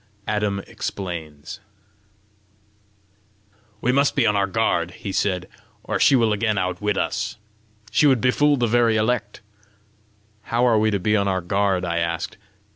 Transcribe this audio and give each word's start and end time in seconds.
ADAM 0.27 0.63
EXPLAINS 0.65 1.59
"We 3.81 3.91
must 3.91 4.15
be 4.15 4.25
on 4.25 4.35
our 4.35 4.47
guard," 4.47 4.89
he 4.93 5.11
said, 5.11 5.47
"or 5.83 5.99
she 5.99 6.15
will 6.15 6.33
again 6.33 6.57
outwit 6.57 6.97
us. 6.97 7.37
She 7.91 8.07
would 8.07 8.19
befool 8.19 8.57
the 8.57 8.65
very 8.65 8.97
elect!" 8.97 9.41
"How 10.45 10.65
are 10.65 10.79
we 10.79 10.89
to 10.89 10.97
be 10.99 11.15
on 11.15 11.27
our 11.27 11.41
guard?" 11.41 11.85
I 11.85 11.99
asked. 11.99 12.37